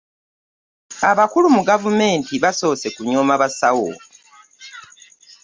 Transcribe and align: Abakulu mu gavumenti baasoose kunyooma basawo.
Abakulu 1.09 1.47
mu 1.55 1.61
gavumenti 1.69 2.33
baasoose 2.43 2.87
kunyooma 2.95 3.35
basawo. 3.41 3.91